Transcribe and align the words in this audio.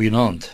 Goeienaand. 0.00 0.46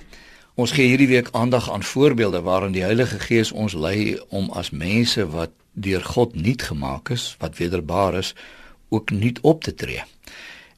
Ons 0.58 0.72
gee 0.74 0.88
hierdie 0.90 1.06
week 1.06 1.28
aandag 1.30 1.68
aan 1.70 1.82
voorbeelde 1.86 2.40
waarin 2.42 2.72
die 2.74 2.82
Heilige 2.82 3.18
Gees 3.22 3.52
ons 3.52 3.76
lei 3.78 4.18
om 4.34 4.48
as 4.50 4.72
mense 4.74 5.22
wat 5.30 5.52
deur 5.72 6.02
God 6.02 6.34
nuut 6.34 6.62
gemaak 6.66 7.12
is, 7.14 7.26
wat 7.38 7.54
wederbaar 7.60 8.16
is, 8.18 8.32
ook 8.88 9.10
nuut 9.10 9.38
op 9.40 9.62
te 9.62 9.74
tree. 9.74 10.02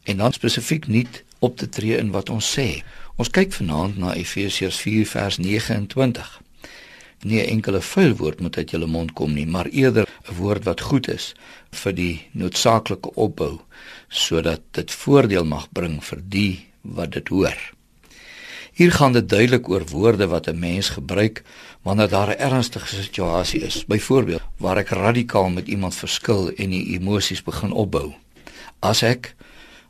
En 0.04 0.20
dan 0.20 0.36
spesifiek 0.36 0.86
nuut 0.86 1.22
op 1.38 1.56
te 1.56 1.68
tree 1.68 1.96
in 1.96 2.10
wat 2.12 2.28
ons 2.28 2.50
sê. 2.58 2.82
Ons 3.16 3.32
kyk 3.32 3.56
vanaand 3.56 3.96
na 3.96 4.12
Efesiërs 4.12 4.82
4 4.84 5.08
vers 5.14 5.40
29. 5.40 6.28
Nie 7.24 7.40
'n 7.40 7.48
enkele 7.56 7.80
vuil 7.80 8.14
woord 8.20 8.40
moet 8.40 8.56
uit 8.56 8.70
julle 8.70 8.86
mond 8.86 9.12
kom 9.12 9.32
nie, 9.32 9.46
maar 9.46 9.66
eerder 9.72 10.04
'n 10.28 10.34
woord 10.34 10.64
wat 10.64 10.80
goed 10.80 11.08
is 11.08 11.32
vir 11.70 11.94
die 11.94 12.28
noodsaaklike 12.32 13.14
opbou 13.14 13.60
sodat 14.08 14.60
dit 14.70 14.92
voordeel 14.92 15.44
mag 15.44 15.72
bring 15.72 16.04
vir 16.04 16.20
die 16.28 16.68
wat 16.82 17.12
dit 17.12 17.28
hoor. 17.28 17.77
Hier 18.78 18.92
gaan 18.92 19.12
dit 19.12 19.28
duidelik 19.28 19.68
oor 19.68 19.82
woorde 19.90 20.26
wat 20.30 20.46
'n 20.46 20.58
mens 20.58 20.88
gebruik 20.88 21.42
wanneer 21.82 22.08
daar 22.08 22.28
'n 22.28 22.38
ernstige 22.38 22.86
situasie 22.86 23.60
is. 23.60 23.84
Byvoorbeeld, 23.86 24.42
waar 24.56 24.76
ek 24.76 24.88
radikaal 24.88 25.48
met 25.48 25.66
iemand 25.66 25.94
verskil 25.94 26.52
en 26.54 26.70
die 26.70 26.86
emosies 26.86 27.42
begin 27.42 27.72
opbou. 27.72 28.14
As 28.78 29.02
ek 29.02 29.34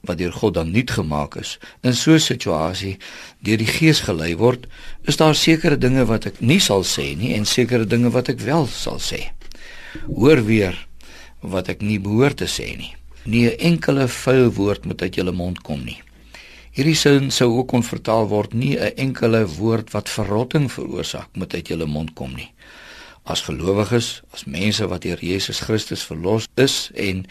wat 0.00 0.18
deur 0.18 0.32
God 0.32 0.54
dan 0.54 0.70
nuut 0.70 0.90
gemaak 0.90 1.36
is. 1.36 1.58
In 1.80 1.94
so 1.94 2.12
'n 2.12 2.20
situasie 2.20 2.96
deur 3.38 3.56
die 3.56 3.66
Gees 3.66 4.00
gelei 4.00 4.36
word, 4.36 4.66
is 5.02 5.16
daar 5.16 5.34
sekere 5.34 5.78
dinge 5.78 6.04
wat 6.04 6.26
ek 6.26 6.40
nie 6.40 6.60
sal 6.60 6.84
sê 6.84 7.16
nie 7.16 7.34
en 7.34 7.44
sekere 7.44 7.86
dinge 7.86 8.10
wat 8.10 8.28
ek 8.28 8.40
wel 8.40 8.66
sal 8.66 8.98
sê. 8.98 9.30
Hoor 10.14 10.44
weer 10.44 10.86
wat 11.40 11.68
ek 11.68 11.80
nie 11.80 12.00
behoort 12.00 12.36
te 12.36 12.46
sê 12.46 12.76
nie. 12.76 12.94
Nie 13.24 13.50
'n 13.50 13.58
enkele 13.58 14.08
vuil 14.08 14.52
woord 14.52 14.84
moet 14.84 15.02
uit 15.02 15.14
jou 15.14 15.32
mond 15.32 15.62
kom 15.62 15.84
nie. 15.84 16.02
Hierdie 16.78 16.94
sin 16.94 17.32
sou 17.34 17.48
ook 17.58 17.72
kon 17.72 17.82
vertaal 17.82 18.28
word 18.30 18.52
nie 18.54 18.78
'n 18.78 18.94
enkele 18.94 19.46
woord 19.58 19.90
wat 19.90 20.08
verrotting 20.08 20.70
veroorsaak 20.70 21.28
moet 21.34 21.54
uit 21.54 21.68
jou 21.68 21.86
mond 21.86 22.14
kom 22.14 22.34
nie 22.34 22.52
as 23.28 23.44
gelowiges, 23.44 24.22
as 24.32 24.46
mense 24.48 24.86
wat 24.88 25.04
deur 25.04 25.20
Jesus 25.20 25.60
Christus 25.60 26.02
verlos 26.08 26.48
is 26.56 26.88
en 26.96 27.26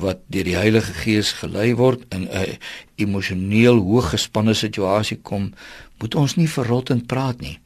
wat 0.00 0.22
deur 0.30 0.46
die 0.46 0.56
Heilige 0.56 0.94
Gees 1.02 1.32
gelei 1.40 1.74
word 1.74 2.04
in 2.14 2.28
'n 2.30 2.58
emosioneel 2.96 3.82
hooggespanne 3.82 4.54
situasie 4.54 5.18
kom, 5.22 5.52
moet 5.98 6.14
ons 6.14 6.36
nie 6.36 6.48
verrottend 6.48 7.06
praat 7.06 7.40
nie. 7.40 7.58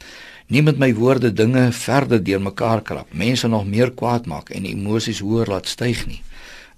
Nie 0.49 0.63
met 0.63 0.79
my 0.79 0.95
woorde 0.95 1.33
dinge 1.33 1.73
verder 1.73 2.25
deurmekaar 2.25 2.83
krap, 2.83 3.13
mense 3.13 3.49
nog 3.49 3.67
meer 3.67 3.91
kwaad 3.91 4.27
maak 4.27 4.51
en 4.51 4.65
emosies 4.65 5.21
hoër 5.21 5.47
laat 5.47 5.67
styg 5.69 6.07
nie. 6.07 6.23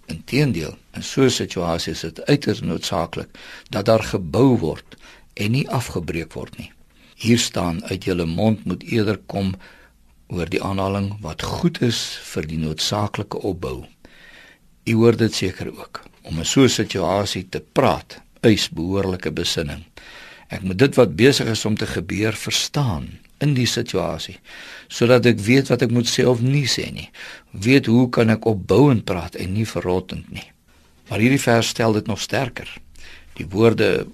Inteendeel, 0.06 0.76
in 0.94 1.02
so 1.02 1.22
'n 1.22 1.30
situasie 1.30 1.92
is 1.92 2.00
dit 2.00 2.24
uiters 2.24 2.60
noodsaaklik 2.60 3.28
dat 3.70 3.84
daar 3.84 4.02
gebou 4.02 4.58
word 4.58 4.96
en 5.34 5.50
nie 5.50 5.68
afgebreek 5.68 6.32
word 6.32 6.58
nie. 6.58 6.72
Hier 7.14 7.38
staan 7.38 7.84
uit 7.84 8.04
julle 8.04 8.26
mond 8.26 8.64
moet 8.64 8.82
eerder 8.82 9.18
kom 9.26 9.54
oor 10.26 10.48
die 10.48 10.62
aanhaling 10.62 11.16
wat 11.20 11.42
goed 11.42 11.80
is 11.82 12.18
vir 12.22 12.46
die 12.46 12.58
noodsaaklike 12.58 13.38
opbou. 13.38 13.86
U 14.84 14.94
hoor 14.94 15.16
dit 15.16 15.34
seker 15.34 15.70
ook. 15.78 16.02
Om 16.22 16.38
in 16.38 16.44
so 16.44 16.62
'n 16.62 16.68
situasie 16.68 17.48
te 17.48 17.62
praat, 17.72 18.20
eis 18.40 18.68
behoorlike 18.68 19.30
besinning. 19.30 19.84
Ek 20.48 20.62
moet 20.62 20.78
dit 20.78 20.94
wat 20.94 21.16
besig 21.16 21.46
is 21.46 21.64
om 21.64 21.76
te 21.76 21.86
gebeur 21.86 22.32
verstaan 22.32 23.08
in 23.44 23.54
die 23.54 23.66
situasie 23.66 24.38
sodat 24.88 25.26
ek 25.26 25.40
weet 25.42 25.68
wat 25.72 25.82
ek 25.82 25.90
moet 25.90 26.08
sê 26.08 26.24
of 26.24 26.40
nie 26.40 26.66
sê 26.70 26.90
nie. 26.94 27.08
Weet 27.50 27.88
hoe 27.90 28.06
kan 28.10 28.30
ek 28.30 28.46
opbouend 28.46 29.04
praat 29.04 29.34
en 29.34 29.52
nie 29.52 29.66
verrottend 29.66 30.30
nie. 30.30 30.46
Maar 31.08 31.22
hierdie 31.24 31.42
vers 31.42 31.72
stel 31.74 31.92
dit 31.98 32.06
nog 32.06 32.20
sterker. 32.22 32.70
Die 33.34 33.46
woorde 33.50 34.06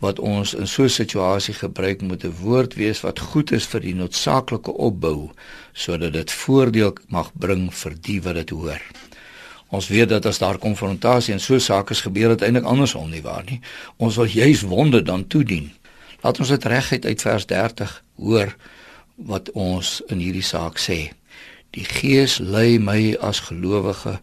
wat 0.00 0.18
ons 0.18 0.54
in 0.54 0.66
so 0.66 0.84
'n 0.84 0.88
situasie 0.88 1.54
gebruik 1.54 2.00
moet 2.02 2.24
'n 2.24 2.36
woord 2.40 2.74
wees 2.74 3.00
wat 3.00 3.18
goed 3.18 3.52
is 3.52 3.66
vir 3.66 3.80
die 3.80 3.94
noodsaaklike 3.94 4.72
opbou 4.72 5.30
sodat 5.72 6.12
dit 6.12 6.30
voordeel 6.30 6.94
mag 7.08 7.30
bring 7.34 7.74
vir 7.74 7.94
die 8.00 8.20
wat 8.22 8.34
dit 8.34 8.50
hoor. 8.50 8.80
Ons 9.68 9.88
weet 9.88 10.08
dat 10.08 10.26
as 10.26 10.38
daar 10.38 10.58
konfrontasie 10.58 11.32
en 11.34 11.40
so 11.40 11.58
sake 11.58 11.94
gebeur 11.94 12.28
dit 12.28 12.42
eintlik 12.42 12.64
andersom 12.64 13.10
nie 13.10 13.22
waar 13.22 13.44
nie. 13.46 13.60
Ons 13.96 14.16
wil 14.16 14.26
juis 14.26 14.62
wonde 14.62 15.02
dan 15.02 15.26
toedien. 15.26 15.70
Laat 16.22 16.40
ons 16.40 16.52
dit 16.52 16.64
reguit 16.64 17.06
uit 17.06 17.22
vers 17.22 17.46
30 17.46 17.96
hoor 18.16 18.54
wat 19.30 19.50
ons 19.52 20.00
in 20.08 20.20
hierdie 20.20 20.44
saak 20.44 20.80
sê. 20.80 21.12
Die 21.76 21.84
Gees 21.84 22.38
lei 22.38 22.78
my 22.78 23.16
as 23.20 23.42
gelowige 23.48 24.18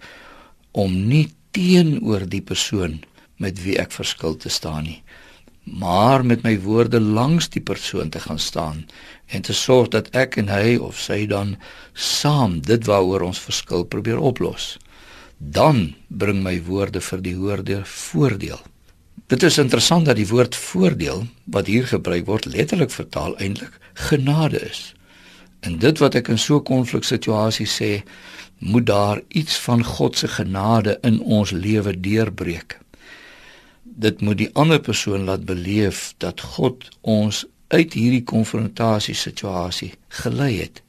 om 0.71 0.93
nie 1.09 1.27
teenoor 1.55 2.27
die 2.29 2.41
persoon 2.41 2.99
met 3.37 3.61
wie 3.63 3.77
ek 3.81 3.93
verskil 3.95 4.35
te 4.37 4.49
staan 4.49 4.89
nie 4.89 5.01
maar 5.71 6.25
met 6.25 6.43
my 6.43 6.55
woorde 6.63 6.99
langs 6.99 7.49
die 7.49 7.61
persoon 7.61 8.09
te 8.09 8.19
gaan 8.19 8.39
staan 8.39 8.85
en 9.25 9.41
te 9.41 9.53
sorg 9.53 9.91
dat 9.91 10.09
ek 10.15 10.37
en 10.39 10.47
hy 10.47 10.77
of 10.79 10.99
sy 10.99 11.25
dan 11.27 11.57
saam 11.93 12.61
dit 12.63 12.85
waaroor 12.87 13.27
ons 13.27 13.39
verskil 13.39 13.83
probeer 13.83 14.19
oplos. 14.19 14.77
Dan 15.37 15.95
bring 16.07 16.39
my 16.43 16.55
woorde 16.63 17.01
vir 17.03 17.21
die 17.21 17.35
hoorder 17.35 17.83
voordeel. 17.85 18.61
Dit 19.27 19.43
is 19.43 19.57
interessant 19.57 20.05
dat 20.05 20.15
die 20.15 20.27
woord 20.27 20.55
voordeel 20.55 21.25
wat 21.43 21.67
hier 21.67 21.87
gebruik 21.87 22.25
word 22.25 22.45
letterlik 22.45 22.91
vertaal 22.91 23.37
eintlik 23.37 23.79
genade 23.93 24.59
is. 24.69 24.93
En 25.59 25.77
dit 25.79 25.99
wat 25.99 26.15
ek 26.15 26.27
in 26.27 26.39
so 26.39 26.57
'n 26.57 26.63
konfliksituasie 26.63 27.67
sê, 27.67 28.03
moet 28.57 28.85
daar 28.85 29.21
iets 29.27 29.57
van 29.59 29.83
God 29.83 30.17
se 30.17 30.27
genade 30.27 30.97
in 31.01 31.19
ons 31.19 31.51
lewe 31.51 31.99
deurbreek 31.99 32.79
dit 33.97 34.21
moet 34.21 34.37
die 34.37 34.49
ander 34.53 34.79
persoon 34.79 35.25
laat 35.25 35.45
beleef 35.45 36.13
dat 36.21 36.41
God 36.41 36.85
ons 37.01 37.45
uit 37.73 37.93
hierdie 37.97 38.23
konfrontasie 38.23 39.15
situasie 39.17 39.91
gelei 40.21 40.53
het. 40.59 40.81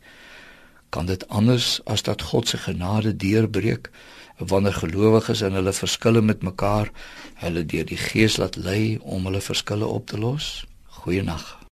Kan 0.89 1.07
dit 1.07 1.29
anders 1.29 1.81
as 1.85 2.03
dat 2.03 2.23
God 2.23 2.49
se 2.49 2.57
genade 2.57 3.17
deurbreek 3.17 3.91
wanneer 4.39 4.75
gelowiges 4.75 5.41
in 5.41 5.53
hulle 5.53 5.73
verskille 5.73 6.23
met 6.23 6.43
mekaar 6.43 6.91
hulle 7.43 7.67
deur 7.67 7.85
die 7.85 8.01
Gees 8.01 8.37
laat 8.37 8.57
lei 8.57 8.99
om 9.03 9.25
hulle 9.29 9.41
verskille 9.41 9.87
op 9.87 10.07
te 10.07 10.19
los? 10.19 10.67
Goeienaand. 11.03 11.58